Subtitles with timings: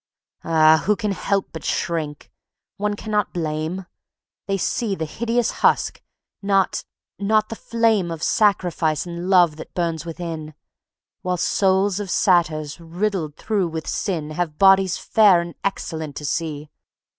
[0.43, 0.81] Ah!
[0.87, 2.31] who can help but shrink?
[2.77, 3.85] One cannot blame.
[4.47, 6.01] They see the hideous husk,
[6.41, 6.83] not,
[7.19, 10.55] not the flame Of sacrifice and love that burns within;
[11.21, 16.71] While souls of satyrs, riddled through with sin, Have bodies fair and excellent to see.